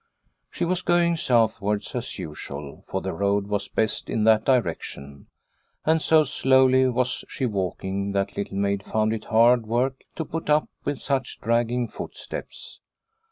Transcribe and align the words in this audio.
She 0.49 0.65
was 0.65 0.81
going 0.81 1.15
southwards 1.15 1.93
as 1.93 2.17
usual, 2.17 2.83
for 2.87 3.01
the 3.01 3.13
road 3.13 3.45
was 3.45 3.67
best 3.67 4.09
in 4.09 4.23
that 4.23 4.43
direction, 4.45 5.27
and 5.85 6.01
so 6.01 6.23
slowly 6.23 6.87
was 6.87 7.23
she 7.29 7.45
walking 7.45 8.11
that 8.13 8.35
Little 8.35 8.57
Maid 8.57 8.81
found 8.81 9.13
it 9.13 9.25
hard 9.25 9.67
work 9.67 10.01
to 10.15 10.25
put 10.25 10.49
up 10.49 10.69
with 10.83 10.97
such 10.99 11.39
dragging 11.39 11.87
footsteps. 11.87 12.79